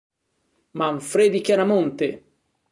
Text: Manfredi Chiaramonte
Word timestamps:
Manfredi 0.81 1.41
Chiaramonte 1.41 2.07